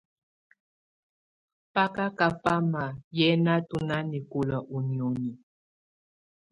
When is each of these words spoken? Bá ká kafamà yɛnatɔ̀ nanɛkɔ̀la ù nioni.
Bá 1.73 1.83
ká 1.95 2.05
kafamà 2.17 2.83
yɛnatɔ̀ 3.17 3.81
nanɛkɔ̀la 3.87 4.57
ù 4.75 4.77
nioni. 4.89 5.31